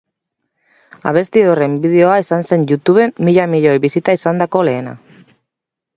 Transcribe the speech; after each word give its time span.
Abesti 1.11 1.43
horren 1.49 1.75
bideoa 1.83 2.17
izan 2.23 2.47
zen 2.51 2.65
YouTuben 2.71 3.15
mila 3.29 3.45
milioi 3.55 3.77
bisita 3.87 4.17
izandako 4.21 4.65
lehena. 4.71 4.97